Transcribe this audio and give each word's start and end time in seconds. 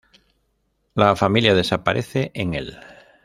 La 0.95 1.15
familia 1.15 1.53
desaparece 1.53 2.31
en 2.33 2.55
el 2.55 2.75